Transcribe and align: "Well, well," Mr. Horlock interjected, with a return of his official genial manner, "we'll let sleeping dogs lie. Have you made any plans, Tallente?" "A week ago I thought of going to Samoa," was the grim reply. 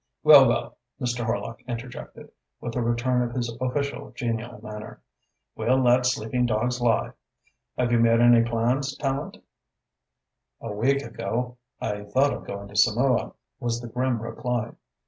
"Well, 0.23 0.47
well," 0.47 0.77
Mr. 0.99 1.23
Horlock 1.23 1.61
interjected, 1.67 2.31
with 2.59 2.75
a 2.75 2.81
return 2.81 3.21
of 3.21 3.35
his 3.35 3.55
official 3.61 4.09
genial 4.13 4.59
manner, 4.63 4.99
"we'll 5.55 5.77
let 5.77 6.07
sleeping 6.07 6.47
dogs 6.47 6.81
lie. 6.81 7.11
Have 7.77 7.91
you 7.91 7.99
made 7.99 8.19
any 8.19 8.41
plans, 8.43 8.97
Tallente?" 8.97 9.43
"A 10.59 10.73
week 10.73 11.03
ago 11.03 11.59
I 11.79 12.01
thought 12.05 12.33
of 12.33 12.47
going 12.47 12.69
to 12.69 12.75
Samoa," 12.75 13.33
was 13.59 13.79
the 13.79 13.87
grim 13.89 14.23
reply. 14.23 14.71